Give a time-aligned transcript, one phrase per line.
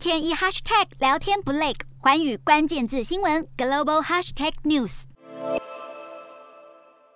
[0.00, 5.02] 天一 hashtag 聊天不累，环宇关键字新闻 global hashtag news。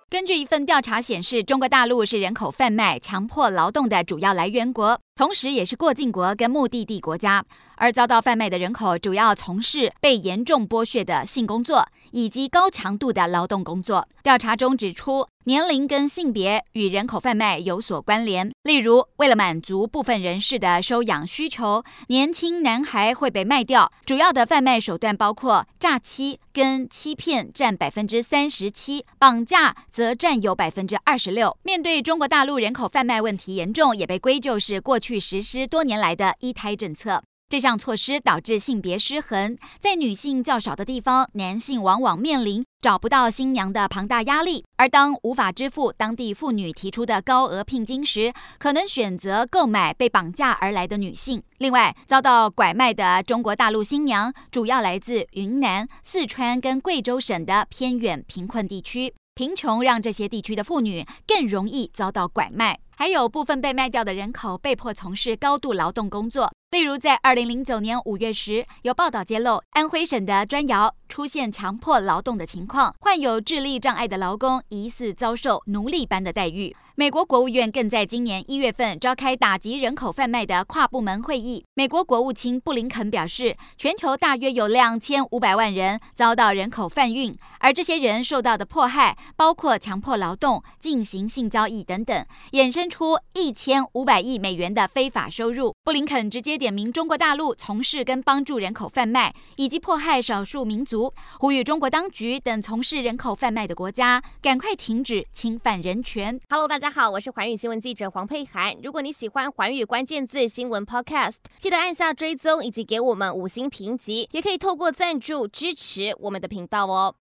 [0.07, 7.43] 根据一份调查显示，中国大陆是人口贩卖、强迫劳动的主要来源国，同时也是过境国跟目的地国家。
[7.77, 14.07] 而遭到贩卖的人口主要从事被严重剥削的性工作以及高强度的劳动工作。
[14.23, 18.49] 调查中指出，年龄跟性别与人口贩卖有所关联。
[18.63, 23.91] 例如，为了满足部分人士的收养需求，年轻男孩会被卖掉。
[24.05, 31.57] 主要的贩卖手段包括诈欺跟欺骗，占百分之三十七；绑架则占有百分之二十六。
[31.63, 37.21] 面对中国大陆人口贩卖问题严重，也被归咎是过去实施多年来的一胎政策。
[37.47, 51.41] 这项措施导致性别失衡，在女性较少的地方，男性往往面临找不到新娘的庞大压力；而当无法支付当地妇女提出的高额聘金时，可能选择购买被绑架而来的女性。
[51.59, 62.79] 另外，遭到拐卖的中国大陆新娘主要来自云南、四川跟贵州省的偏远贫困地区，贫穷让这些地区的妇女更容易遭到拐卖。
[62.95, 76.73] 还有部分被卖掉的人口被迫从事高度劳动工作，例如在二零零九年五月时，有报道揭露安徽省的砖窑出现强迫劳动的情况，患有智力障碍的劳工疑似遭受奴隶般的待遇。
[76.97, 81.65] 美国国务院更在今年一月份召开打击人口贩卖的跨部门会议。
[81.73, 95.73] 美国国务卿布林肯表示，全球大约有两千五百万人遭到人口贩运，而这些人受到的迫害包括强迫劳动、进行性交易等等，衍生出一千五百亿美元的非法收入。
[95.83, 106.39] 布林肯直接点名中国大陆从事跟帮助人口贩卖以及迫害少数民族，呼吁中国当局等从事人口贩卖的国家赶快停止侵犯人权。
[106.47, 106.91] Hello，大家。
[106.91, 108.75] 好，我是环宇新闻记者黄佩涵。
[108.83, 117.11] 如果你喜欢环宇关键字新闻 Podcast，记得按下追踪以及给我们五星评级，也可以透过赞助支持我们的频道哦。